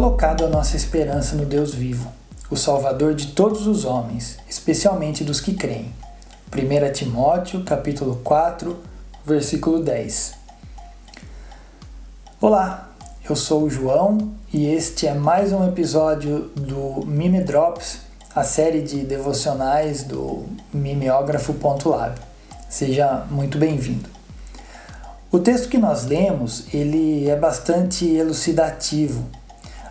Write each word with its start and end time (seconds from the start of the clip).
colocado 0.00 0.46
a 0.46 0.48
nossa 0.48 0.78
esperança 0.78 1.36
no 1.36 1.44
Deus 1.44 1.74
vivo, 1.74 2.10
o 2.50 2.56
Salvador 2.56 3.14
de 3.14 3.32
todos 3.32 3.66
os 3.66 3.84
homens, 3.84 4.38
especialmente 4.48 5.22
dos 5.22 5.42
que 5.42 5.52
creem. 5.52 5.92
1 6.50 6.92
Timóteo, 6.94 7.62
capítulo 7.64 8.16
4, 8.24 8.78
versículo 9.26 9.82
10. 9.82 10.36
Olá, 12.40 12.88
eu 13.28 13.36
sou 13.36 13.64
o 13.64 13.68
João 13.68 14.32
e 14.50 14.68
este 14.68 15.06
é 15.06 15.12
mais 15.12 15.52
um 15.52 15.68
episódio 15.68 16.50
do 16.56 17.04
Mime 17.04 17.44
Drops, 17.44 17.98
a 18.34 18.42
série 18.42 18.80
de 18.80 19.04
devocionais 19.04 20.02
do 20.02 20.46
mimeógrafo.lab. 20.72 22.18
Seja 22.70 23.26
muito 23.30 23.58
bem-vindo. 23.58 24.08
O 25.30 25.38
texto 25.38 25.68
que 25.68 25.76
nós 25.76 26.06
lemos, 26.06 26.72
ele 26.72 27.28
é 27.28 27.36
bastante 27.36 28.06
elucidativo. 28.06 29.38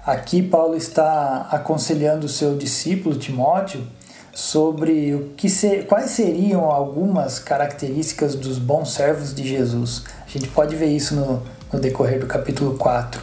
Aqui 0.10 0.42
Paulo 0.42 0.76
está 0.76 1.48
aconselhando 1.52 2.26
o 2.26 2.30
seu 2.30 2.58
discípulo 2.58 3.16
Timóteo 3.16 3.86
sobre 4.34 5.14
o 5.14 5.36
que 5.38 5.48
ser, 5.48 5.86
quais 5.86 6.10
seriam 6.10 6.64
algumas 6.66 7.38
características 7.38 8.34
dos 8.34 8.58
bons 8.58 8.92
servos 8.92 9.36
de 9.36 9.48
Jesus. 9.48 10.06
A 10.26 10.28
gente 10.28 10.48
pode 10.48 10.76
ver 10.76 10.88
isso 10.88 11.14
no, 11.14 11.44
no 11.72 11.80
decorrer 11.80 12.20
do 12.20 12.26
capítulo 12.26 12.76
4 12.76 13.22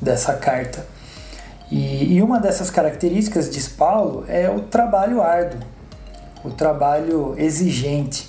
dessa 0.00 0.32
carta. 0.32 0.86
E, 1.70 2.14
e 2.14 2.22
uma 2.22 2.40
dessas 2.40 2.70
características, 2.70 3.50
diz 3.50 3.68
Paulo, 3.68 4.24
é 4.28 4.48
o 4.48 4.60
trabalho 4.60 5.20
árduo, 5.20 5.60
o 6.42 6.48
trabalho 6.48 7.34
exigente. 7.36 8.26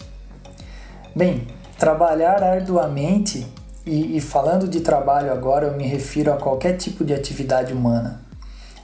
Bem, 1.15 1.47
trabalhar 1.77 2.43
arduamente, 2.43 3.47
e, 3.85 4.17
e 4.17 4.21
falando 4.21 4.67
de 4.67 4.81
trabalho 4.81 5.31
agora, 5.31 5.67
eu 5.67 5.77
me 5.77 5.85
refiro 5.85 6.31
a 6.33 6.37
qualquer 6.37 6.77
tipo 6.77 7.03
de 7.03 7.13
atividade 7.13 7.73
humana. 7.73 8.21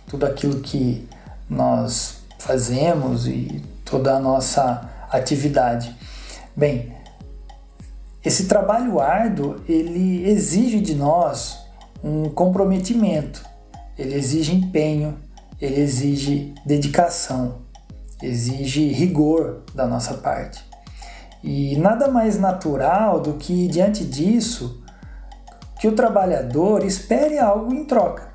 Tudo 0.08 0.26
aquilo 0.26 0.62
que 0.62 1.08
nós 1.50 2.18
fazemos 2.40 3.28
e 3.28 3.64
toda 3.84 4.16
a 4.16 4.20
nossa 4.20 4.90
atividade. 5.12 5.96
Bem, 6.56 6.94
esse 8.24 8.46
trabalho 8.48 9.00
árduo, 9.00 9.62
ele 9.68 10.28
exige 10.28 10.80
de 10.80 10.96
nós 10.96 11.60
um 12.04 12.30
comprometimento, 12.30 13.46
ele 13.98 14.16
exige 14.16 14.56
empenho, 14.56 15.18
ele 15.62 15.82
exige 15.82 16.54
dedicação, 16.66 17.60
exige 18.22 18.88
rigor 18.88 19.64
da 19.74 19.86
nossa 19.86 20.16
parte. 20.16 20.64
E 21.44 21.78
nada 21.78 22.08
mais 22.08 22.40
natural 22.40 23.20
do 23.20 23.34
que 23.34 23.68
diante 23.68 24.04
disso 24.04 24.84
que 25.86 25.90
o 25.90 25.96
trabalhador 25.96 26.84
espere 26.84 27.38
algo 27.38 27.72
em 27.72 27.86
troca 27.86 28.34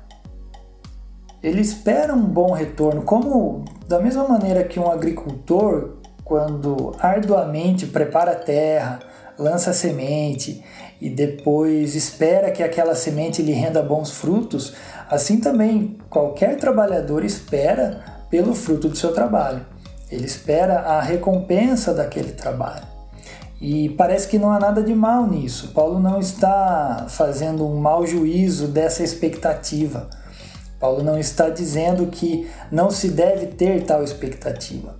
ele 1.43 1.59
espera 1.59 2.13
um 2.13 2.23
bom 2.23 2.51
retorno, 2.53 3.01
como 3.01 3.65
da 3.89 3.99
mesma 3.99 4.25
maneira 4.25 4.63
que 4.63 4.79
um 4.79 4.89
agricultor, 4.89 5.97
quando 6.23 6.95
arduamente 6.99 7.87
prepara 7.87 8.31
a 8.31 8.35
terra, 8.35 8.99
lança 9.37 9.71
a 9.71 9.73
semente 9.73 10.63
e 11.01 11.09
depois 11.09 11.93
espera 11.93 12.51
que 12.51 12.63
aquela 12.63 12.95
semente 12.95 13.41
lhe 13.41 13.53
renda 13.53 13.81
bons 13.81 14.11
frutos, 14.11 14.73
assim 15.09 15.41
também 15.41 15.97
qualquer 16.09 16.57
trabalhador 16.57 17.25
espera 17.25 18.23
pelo 18.29 18.53
fruto 18.53 18.87
do 18.87 18.95
seu 18.95 19.11
trabalho. 19.13 19.65
Ele 20.09 20.25
espera 20.25 20.79
a 20.81 21.01
recompensa 21.01 21.93
daquele 21.93 22.31
trabalho. 22.31 22.90
E 23.61 23.89
parece 23.89 24.27
que 24.27 24.39
não 24.39 24.51
há 24.51 24.59
nada 24.59 24.83
de 24.83 24.93
mal 24.93 25.25
nisso. 25.25 25.69
Paulo 25.69 25.99
não 25.99 26.19
está 26.19 27.05
fazendo 27.07 27.65
um 27.65 27.79
mau 27.79 28.05
juízo 28.05 28.67
dessa 28.67 29.03
expectativa 29.03 30.09
Paulo 30.81 31.03
não 31.03 31.17
está 31.19 31.47
dizendo 31.47 32.07
que 32.07 32.49
não 32.71 32.89
se 32.89 33.09
deve 33.09 33.45
ter 33.45 33.83
tal 33.83 34.03
expectativa. 34.03 34.97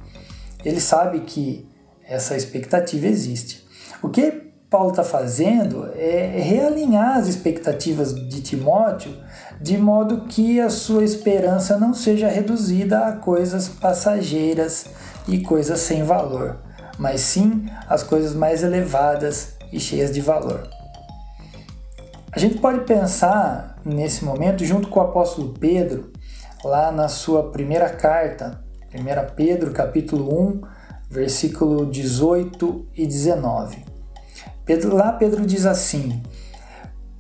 Ele 0.64 0.80
sabe 0.80 1.22
que 1.22 1.68
essa 2.08 2.38
expectativa 2.38 3.08
existe. 3.08 3.66
O 4.04 4.10
que 4.10 4.52
Paulo 4.70 4.92
está 4.92 5.04
fazendo 5.04 5.90
é 5.96 6.40
realinhar 6.40 7.18
as 7.18 7.28
expectativas 7.28 8.14
de 8.14 8.42
Timóteo 8.42 9.12
de 9.60 9.78
modo 9.78 10.26
que 10.26 10.62
a 10.62 10.70
sua 10.70 11.04
esperança 11.04 11.78
não 11.78 11.94
seja 11.94 12.28
reduzida 12.28 13.08
a 13.08 13.12
coisas 13.14 13.68
passageiras 13.68 14.86
e 15.28 15.40
coisas 15.40 15.80
sem 15.80 16.04
valor, 16.04 16.58
mas 17.02 17.22
sim 17.22 17.66
as 17.90 18.04
coisas 18.04 18.36
mais 18.36 18.62
elevadas 18.62 19.56
e 19.74 19.80
cheias 19.80 20.12
de 20.12 20.22
valor. 20.22 20.70
A 22.32 22.38
gente 22.38 22.60
pode 22.60 22.82
pensar 22.82 23.80
nesse 23.84 24.24
momento 24.24 24.64
junto 24.64 24.88
com 24.88 25.00
o 25.00 25.04
apóstolo 25.04 25.56
Pedro, 25.60 26.12
lá 26.64 26.92
na 26.92 27.08
sua 27.08 27.50
primeira 27.50 27.90
carta, 27.90 28.64
1 28.94 29.36
Pedro 29.36 29.72
capítulo 29.72 30.32
1, 30.52 30.62
versículo 31.10 31.88
18 31.88 32.86
e 32.96 33.08
19. 33.08 33.84
Pedro, 34.64 34.96
lá 34.96 35.12
Pedro 35.12 35.44
diz 35.44 35.66
assim: 35.66 36.22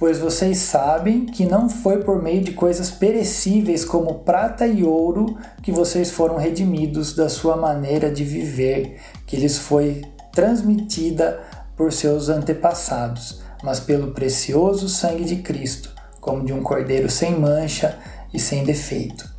Pois 0.01 0.17
vocês 0.17 0.57
sabem 0.57 1.25
que 1.27 1.45
não 1.45 1.69
foi 1.69 2.03
por 2.03 2.21
meio 2.21 2.43
de 2.43 2.51
coisas 2.53 2.89
perecíveis 2.89 3.85
como 3.85 4.15
prata 4.19 4.67
e 4.67 4.83
ouro 4.83 5.37
que 5.61 5.71
vocês 5.71 6.09
foram 6.11 6.35
redimidos 6.35 7.15
da 7.15 7.29
sua 7.29 7.55
maneira 7.55 8.11
de 8.11 8.25
viver, 8.25 8.99
que 9.27 9.37
lhes 9.37 9.57
foi 9.57 10.01
transmitida 10.33 11.39
por 11.77 11.93
seus 11.93 12.27
antepassados 12.27 13.41
mas 13.63 13.79
pelo 13.79 14.11
precioso 14.11 14.89
sangue 14.89 15.23
de 15.23 15.37
Cristo, 15.37 15.93
como 16.19 16.43
de 16.43 16.53
um 16.53 16.63
cordeiro 16.63 17.09
sem 17.09 17.39
mancha 17.39 17.97
e 18.33 18.39
sem 18.39 18.63
defeito. 18.63 19.29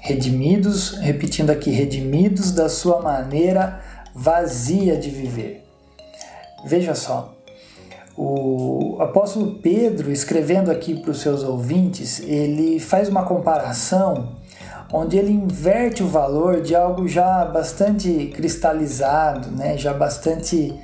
Redimidos, 0.00 0.98
repetindo 0.98 1.50
aqui, 1.50 1.70
redimidos 1.70 2.52
da 2.52 2.68
sua 2.68 3.00
maneira 3.00 3.80
vazia 4.14 4.96
de 4.96 5.10
viver. 5.10 5.64
Veja 6.64 6.94
só, 6.94 7.34
o 8.16 8.98
apóstolo 9.00 9.54
Pedro, 9.54 10.10
escrevendo 10.10 10.70
aqui 10.70 10.94
para 11.00 11.10
os 11.10 11.20
seus 11.20 11.42
ouvintes, 11.42 12.20
ele 12.20 12.78
faz 12.78 13.08
uma 13.08 13.24
comparação 13.24 14.36
onde 14.92 15.16
ele 15.16 15.32
inverte 15.32 16.02
o 16.02 16.08
valor 16.08 16.60
de 16.60 16.76
algo 16.76 17.08
já 17.08 17.44
bastante 17.46 18.26
cristalizado, 18.34 19.50
né, 19.50 19.78
já 19.78 19.94
bastante 19.94 20.78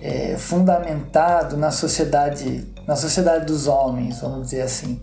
é, 0.00 0.36
fundamentado 0.36 1.56
na 1.56 1.72
sociedade, 1.72 2.72
na 2.86 2.94
sociedade 2.94 3.46
dos 3.46 3.66
homens, 3.66 4.20
vamos 4.20 4.42
dizer 4.44 4.62
assim. 4.62 5.00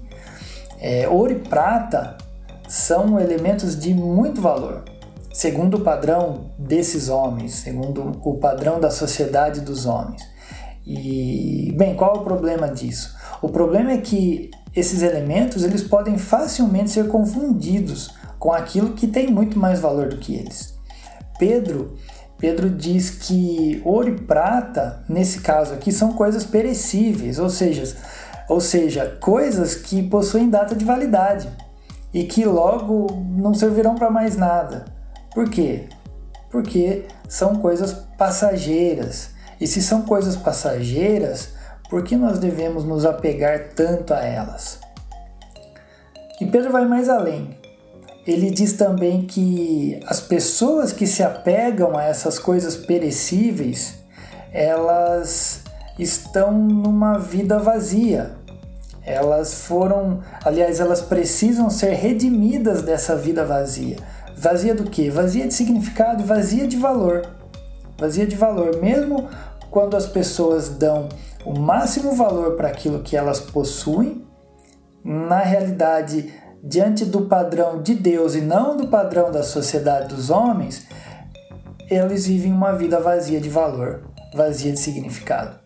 É, 0.80 1.07
ouro 1.09 1.34
e 1.34 1.40
prata 1.40 2.18
são 2.69 3.19
elementos 3.19 3.78
de 3.78 3.94
muito 3.94 4.42
valor, 4.42 4.86
segundo 5.34 5.75
o 5.75 5.81
padrão 5.81 6.52
desses 6.57 7.09
homens, 7.09 7.56
segundo 7.56 8.19
o 8.24 8.36
padrão 8.36 8.80
da 8.80 8.90
sociedade 8.90 9.59
dos 9.59 9.86
homens. 9.86 10.34
E 10.85 11.73
bem, 11.78 11.96
qual 11.96 12.16
é 12.16 12.18
o 12.19 12.23
problema 12.23 12.68
disso? 12.69 13.16
O 13.41 13.50
problema 13.50 13.91
é 13.91 13.97
que 13.97 14.51
esses 14.75 15.01
elementos 15.01 15.63
eles 15.63 15.81
podem 15.81 16.18
facilmente 16.18 16.91
ser 16.91 17.07
confundidos 17.07 18.13
com 18.38 18.51
aquilo 18.51 18.94
que 18.94 19.07
tem 19.07 19.31
muito 19.31 19.57
mais 19.57 19.79
valor 19.79 20.09
do 20.09 20.18
que 20.18 20.35
eles. 20.35 20.75
Pedro 21.40 21.97
Pedro 22.38 22.69
diz 22.69 23.09
que 23.09 23.81
ouro 23.85 24.09
e 24.09 24.19
prata, 24.19 25.03
nesse 25.07 25.40
caso 25.40 25.74
aqui, 25.74 25.91
são 25.91 26.13
coisas 26.13 26.44
perecíveis, 26.44 27.40
ou 27.40 27.50
seja, 27.50 27.95
ou 28.50 28.59
seja, 28.59 29.18
coisas 29.22 29.75
que 29.75 30.03
possuem 30.03 30.50
data 30.50 30.75
de 30.75 30.84
validade 30.84 31.50
e 32.13 32.24
que 32.24 32.45
logo 32.45 33.07
não 33.38 33.53
servirão 33.53 33.95
para 33.95 34.09
mais 34.09 34.35
nada. 34.35 34.85
Por 35.34 35.50
quê? 35.50 35.88
Porque 36.51 37.06
são 37.28 37.56
coisas 37.56 37.94
passageiras. 38.18 39.29
E 39.59 39.67
se 39.67 39.81
são 39.81 40.01
coisas 40.03 40.35
passageiras, 40.35 41.50
por 41.89 42.03
que 42.03 42.15
nós 42.15 42.39
devemos 42.39 42.83
nos 42.83 43.06
apegar 43.06 43.69
tanto 43.75 44.13
a 44.13 44.24
elas? 44.24 44.80
E 46.41 46.45
Pedro 46.45 46.71
vai 46.71 46.85
mais 46.85 47.07
além 47.09 47.57
ele 48.25 48.50
diz 48.50 48.74
também 48.74 49.21
que 49.21 50.00
as 50.07 50.19
pessoas 50.19 50.91
que 50.91 51.06
se 51.06 51.21
apegam 51.21 51.95
a 51.95 52.03
essas 52.03 52.39
coisas 52.39 52.75
perecíveis, 52.75 53.94
elas 54.51 55.62
estão 56.00 56.51
numa 56.51 57.19
vida 57.19 57.59
vazia. 57.59 58.31
Elas 59.06 59.53
foram, 59.53 60.21
aliás, 60.44 60.80
elas 60.80 61.01
precisam 61.01 61.69
ser 61.69 61.91
redimidas 61.94 62.81
dessa 62.81 63.15
vida 63.15 63.45
vazia. 63.45 63.97
Vazia 64.35 64.74
do 64.74 64.89
quê? 64.89 65.12
Vazia 65.12 65.47
de 65.47 65.53
significado, 65.53 66.24
vazia 66.24 66.68
de 66.68 66.77
valor. 66.77 67.21
Vazia 67.97 68.25
de 68.25 68.36
valor, 68.36 68.81
mesmo 68.81 69.30
quando 69.71 69.95
as 69.95 70.06
pessoas 70.06 70.69
dão 70.69 71.09
o 71.45 71.57
máximo 71.57 72.15
valor 72.15 72.56
para 72.56 72.68
aquilo 72.68 73.03
que 73.03 73.15
elas 73.15 73.39
possuem, 73.39 74.25
na 75.03 75.39
realidade 75.39 76.33
diante 76.63 77.06
do 77.06 77.21
padrão 77.21 77.81
de 77.81 77.94
Deus 77.94 78.33
e 78.33 78.42
não 78.42 78.75
do 78.75 78.88
padrão 78.88 79.31
da 79.31 79.44
sociedade 79.44 80.13
dos 80.13 80.31
homens, 80.31 80.88
eles 81.89 82.25
vivem 82.25 82.51
uma 82.51 82.74
vida 82.74 83.00
vazia 83.00 83.39
de 83.39 83.50
valor, 83.50 84.01
vazia 84.33 84.71
de 84.71 84.80
significado. 84.80 85.59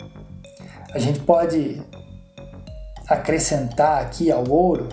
A 0.94 1.00
gente 1.00 1.22
pode 1.22 1.82
acrescentar 3.08 4.02
aqui 4.02 4.30
ao 4.30 4.48
ouro, 4.50 4.90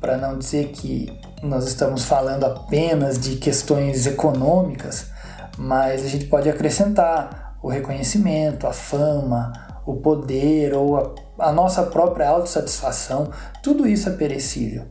para 0.00 0.16
não 0.16 0.38
dizer 0.38 0.68
que 0.68 1.06
nós 1.42 1.66
estamos 1.66 2.04
falando 2.04 2.44
apenas 2.44 3.18
de 3.18 3.36
questões 3.36 4.06
econômicas, 4.06 5.10
mas 5.56 6.04
a 6.04 6.08
gente 6.08 6.26
pode 6.26 6.48
acrescentar 6.48 7.56
o 7.62 7.68
reconhecimento, 7.68 8.66
a 8.66 8.72
fama, 8.72 9.52
o 9.86 9.96
poder 9.96 10.74
ou 10.74 10.96
a, 10.98 11.48
a 11.48 11.52
nossa 11.52 11.82
própria 11.84 12.28
autossatisfação, 12.28 13.30
tudo 13.62 13.86
isso 13.86 14.08
é 14.08 14.12
perecível. 14.12 14.84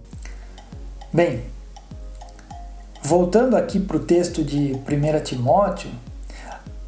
Bem, 1.11 1.43
voltando 3.01 3.55
aqui 3.55 3.79
para 3.79 3.97
o 3.97 3.99
texto 3.99 4.43
de 4.43 4.73
1 4.73 5.23
Timóteo, 5.23 5.91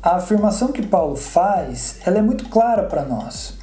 a 0.01 0.15
afirmação 0.17 0.71
que 0.71 0.85
Paulo 0.85 1.15
faz 1.15 1.99
ela 2.05 2.19
é 2.19 2.21
muito 2.21 2.49
clara 2.49 2.83
para 2.83 3.03
nós. 3.03 3.57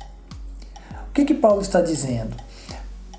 O 1.08 1.12
que, 1.12 1.24
que 1.24 1.34
Paulo 1.34 1.60
está 1.60 1.80
dizendo? 1.80 2.36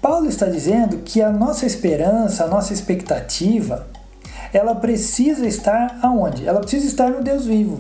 Paulo 0.01 0.28
está 0.28 0.48
dizendo 0.48 0.98
que 0.98 1.22
a 1.22 1.31
nossa 1.31 1.66
esperança, 1.66 2.44
a 2.44 2.48
nossa 2.48 2.74
expectativa, 2.74 3.88
ela 4.53 4.75
precisa 4.75 5.47
estar 5.47 6.00
aonde? 6.01 6.47
Ela 6.47 6.59
precisa 6.59 6.85
estar 6.85 7.09
no 7.09 7.23
Deus 7.23 7.45
vivo, 7.45 7.79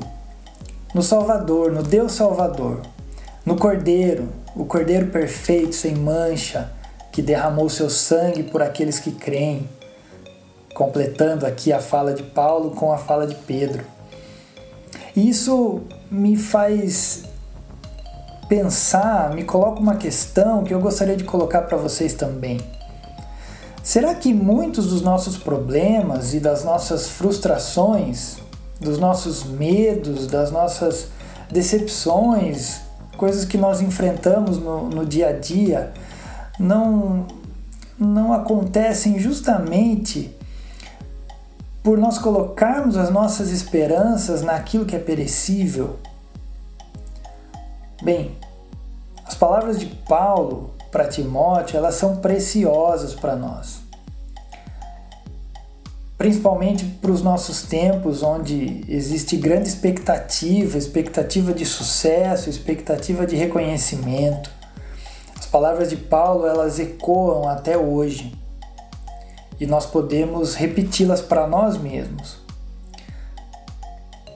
no 0.93 1.03
Salvador, 1.03 1.71
no 1.71 1.83
Deus 1.83 2.13
Salvador, 2.13 2.81
no 3.45 3.55
Cordeiro, 3.55 4.27
o 4.55 4.65
Cordeiro 4.65 5.07
perfeito, 5.07 5.75
sem 5.75 5.95
mancha, 5.95 6.71
que 7.11 7.21
derramou 7.21 7.69
seu 7.69 7.89
sangue 7.89 8.41
por 8.41 8.61
aqueles 8.61 8.99
que 8.99 9.11
creem, 9.11 9.69
completando 10.73 11.45
aqui 11.45 11.71
a 11.71 11.79
fala 11.79 12.13
de 12.13 12.23
Paulo 12.23 12.71
com 12.71 12.91
a 12.91 12.97
fala 12.97 13.27
de 13.27 13.35
Pedro. 13.35 13.85
Isso 15.15 15.83
me 16.09 16.35
faz 16.35 17.23
pensar, 18.49 19.33
me 19.35 19.43
coloca 19.43 19.79
uma 19.79 19.95
questão 19.95 20.63
que 20.63 20.73
eu 20.73 20.79
gostaria 20.79 21.15
de 21.15 21.23
colocar 21.23 21.61
para 21.61 21.77
vocês 21.77 22.15
também. 22.15 22.59
Será 23.83 24.15
que 24.15 24.33
muitos 24.33 24.87
dos 24.87 25.01
nossos 25.01 25.35
problemas 25.35 26.33
e 26.33 26.39
das 26.39 26.63
nossas 26.63 27.09
frustrações, 27.09 28.37
dos 28.79 28.97
nossos 28.97 29.43
medos, 29.43 30.25
das 30.25 30.51
nossas 30.51 31.09
decepções, 31.51 32.79
coisas 33.17 33.43
que 33.43 33.57
nós 33.57 33.81
enfrentamos 33.81 34.57
no, 34.57 34.89
no 34.89 35.05
dia 35.05 35.27
a 35.27 35.31
dia, 35.33 35.91
não, 36.57 37.27
não 37.99 38.31
acontecem 38.31 39.19
justamente 39.19 40.33
por 41.83 41.97
nós 41.97 42.17
colocarmos 42.17 42.95
as 42.95 43.09
nossas 43.09 43.51
esperanças 43.51 44.41
naquilo 44.41 44.85
que 44.85 44.95
é 44.95 44.99
perecível? 44.99 45.99
Bem, 48.01 48.37
as 49.25 49.35
palavras 49.35 49.77
de 49.77 49.87
Paulo 49.87 50.71
para 50.93 51.07
Timóteo, 51.07 51.75
elas 51.75 51.95
são 51.95 52.17
preciosas 52.17 53.15
para 53.15 53.35
nós. 53.35 53.81
Principalmente 56.15 56.85
para 56.85 57.11
os 57.11 57.23
nossos 57.23 57.63
tempos, 57.63 58.21
onde 58.21 58.85
existe 58.87 59.35
grande 59.35 59.67
expectativa, 59.67 60.77
expectativa 60.77 61.51
de 61.51 61.65
sucesso, 61.65 62.47
expectativa 62.47 63.25
de 63.25 63.35
reconhecimento. 63.35 64.51
As 65.37 65.47
palavras 65.47 65.89
de 65.89 65.97
Paulo, 65.97 66.45
elas 66.45 66.79
ecoam 66.79 67.49
até 67.49 67.75
hoje 67.75 68.39
e 69.59 69.65
nós 69.65 69.87
podemos 69.87 70.53
repeti-las 70.53 71.21
para 71.21 71.47
nós 71.47 71.75
mesmos. 71.75 72.37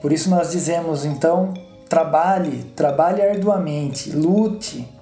Por 0.02 0.12
isso 0.12 0.28
nós 0.28 0.50
dizemos 0.50 1.04
então, 1.04 1.54
trabalhe, 1.88 2.64
trabalhe 2.74 3.22
arduamente, 3.22 4.10
lute, 4.10 4.97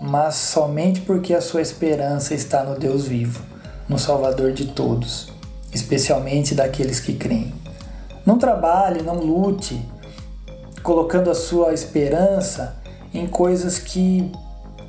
mas 0.00 0.34
somente 0.36 1.00
porque 1.02 1.34
a 1.34 1.40
sua 1.40 1.60
esperança 1.60 2.34
está 2.34 2.64
no 2.64 2.78
Deus 2.78 3.06
vivo, 3.06 3.42
no 3.88 3.98
Salvador 3.98 4.52
de 4.52 4.66
todos, 4.66 5.32
especialmente 5.72 6.54
daqueles 6.54 7.00
que 7.00 7.14
creem. 7.14 7.52
Não 8.24 8.38
trabalhe, 8.38 9.02
não 9.02 9.16
lute, 9.16 9.80
colocando 10.82 11.30
a 11.30 11.34
sua 11.34 11.74
esperança 11.74 12.76
em 13.12 13.26
coisas 13.26 13.78
que 13.78 14.30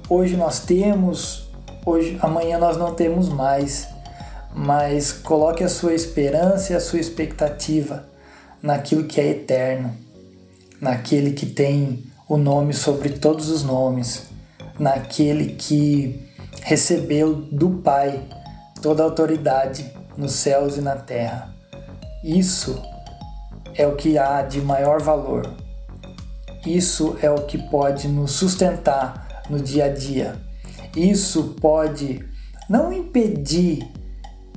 hoje 0.07 0.37
nós 0.37 0.59
temos, 0.59 1.49
hoje 1.85 2.17
amanhã 2.21 2.57
nós 2.57 2.77
não 2.77 2.93
temos 2.93 3.27
mais 3.27 3.87
mas 4.53 5.11
coloque 5.11 5.63
a 5.63 5.69
sua 5.69 5.93
esperança 5.93 6.73
e 6.73 6.75
a 6.75 6.79
sua 6.79 6.99
expectativa 6.99 8.05
naquilo 8.61 9.05
que 9.05 9.19
é 9.19 9.29
eterno, 9.29 9.95
naquele 10.79 11.31
que 11.31 11.45
tem 11.45 12.03
o 12.27 12.37
nome 12.37 12.73
sobre 12.73 13.09
todos 13.09 13.49
os 13.49 13.63
nomes, 13.63 14.23
naquele 14.81 15.53
que 15.53 16.27
recebeu 16.63 17.35
do 17.35 17.69
Pai 17.69 18.27
toda 18.81 19.03
a 19.03 19.05
autoridade 19.05 19.93
nos 20.17 20.33
céus 20.33 20.75
e 20.75 20.81
na 20.81 20.95
terra. 20.95 21.53
Isso 22.23 22.81
é 23.75 23.85
o 23.85 23.95
que 23.95 24.17
há 24.17 24.41
de 24.41 24.59
maior 24.59 24.99
valor. 24.99 25.55
Isso 26.65 27.15
é 27.21 27.29
o 27.29 27.45
que 27.45 27.57
pode 27.69 28.07
nos 28.07 28.31
sustentar 28.31 29.43
no 29.49 29.59
dia 29.59 29.85
a 29.85 29.89
dia. 29.89 30.35
Isso 30.95 31.55
pode 31.61 32.25
não 32.67 32.91
impedir 32.91 33.87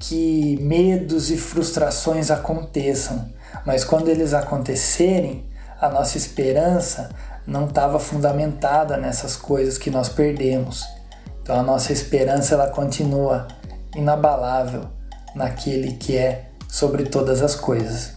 que 0.00 0.58
medos 0.60 1.30
e 1.30 1.36
frustrações 1.36 2.30
aconteçam, 2.30 3.30
mas 3.64 3.84
quando 3.84 4.08
eles 4.08 4.32
acontecerem, 4.32 5.44
a 5.80 5.88
nossa 5.88 6.16
esperança 6.16 7.10
não 7.46 7.66
estava 7.66 7.98
fundamentada 7.98 8.96
nessas 8.96 9.36
coisas 9.36 9.78
que 9.78 9.90
nós 9.90 10.08
perdemos. 10.08 10.84
Então 11.42 11.58
a 11.58 11.62
nossa 11.62 11.92
esperança 11.92 12.54
ela 12.54 12.68
continua 12.68 13.46
inabalável 13.94 14.86
naquele 15.34 15.92
que 15.92 16.16
é 16.16 16.46
sobre 16.68 17.04
todas 17.04 17.42
as 17.42 17.54
coisas. 17.54 18.14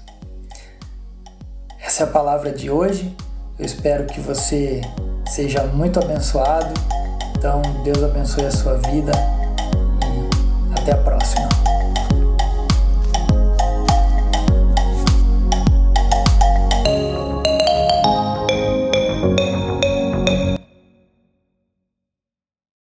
Essa 1.80 2.04
é 2.04 2.08
a 2.08 2.10
palavra 2.10 2.52
de 2.52 2.70
hoje. 2.70 3.16
Eu 3.58 3.66
espero 3.66 4.06
que 4.06 4.20
você 4.20 4.82
seja 5.28 5.64
muito 5.64 6.00
abençoado. 6.00 6.74
Então, 7.38 7.62
Deus 7.84 8.04
abençoe 8.04 8.46
a 8.46 8.52
sua 8.52 8.78
vida 8.78 9.12
e 10.04 10.80
até 10.80 10.92
a 10.92 10.98
próxima. 10.98 11.57